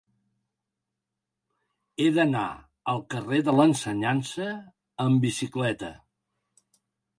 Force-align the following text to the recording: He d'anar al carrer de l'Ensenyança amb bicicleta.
He 2.03 2.07
d'anar 2.15 2.47
al 2.95 3.05
carrer 3.15 3.43
de 3.49 3.55
l'Ensenyança 3.59 4.49
amb 5.09 5.25
bicicleta. 5.29 5.95